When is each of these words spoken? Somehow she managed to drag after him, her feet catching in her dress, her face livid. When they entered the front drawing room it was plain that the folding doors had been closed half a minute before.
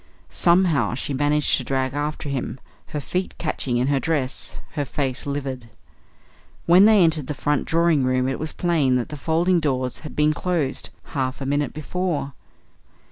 Somehow 0.31 0.95
she 0.95 1.13
managed 1.13 1.57
to 1.57 1.63
drag 1.63 1.93
after 1.93 2.27
him, 2.27 2.59
her 2.87 2.99
feet 2.99 3.35
catching 3.37 3.77
in 3.77 3.85
her 3.89 3.99
dress, 3.99 4.59
her 4.71 4.83
face 4.83 5.27
livid. 5.27 5.69
When 6.65 6.85
they 6.85 7.03
entered 7.03 7.27
the 7.27 7.35
front 7.35 7.65
drawing 7.65 8.03
room 8.03 8.27
it 8.27 8.39
was 8.39 8.51
plain 8.51 8.95
that 8.95 9.09
the 9.09 9.15
folding 9.15 9.59
doors 9.59 9.99
had 9.99 10.15
been 10.15 10.33
closed 10.33 10.89
half 11.03 11.39
a 11.39 11.45
minute 11.45 11.71
before. 11.75 12.33